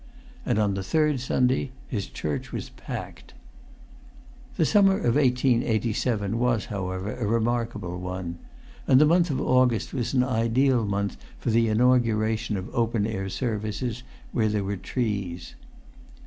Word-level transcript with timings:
And 0.47 0.57
on 0.57 0.73
the 0.73 0.81
third 0.81 1.19
Sunday 1.19 1.69
his 1.87 2.07
church 2.07 2.51
was 2.51 2.69
packed. 2.69 3.35
The 4.57 4.65
summer 4.65 4.97
of 4.97 5.13
1887 5.13 6.39
was, 6.39 6.65
however, 6.73 7.13
a 7.17 7.27
remarkable 7.27 7.99
one. 7.99 8.39
And 8.87 8.99
the 8.99 9.05
month 9.05 9.29
of 9.29 9.39
August 9.39 9.93
was 9.93 10.15
an 10.15 10.23
ideal 10.23 10.87
month 10.87 11.17
for 11.37 11.51
the 11.51 11.67
inauguration 11.67 12.57
of 12.57 12.73
open 12.73 13.05
air 13.05 13.29
services, 13.29 14.01
where 14.31 14.49
there 14.49 14.63
were 14.63 14.75
trees. 14.77 15.53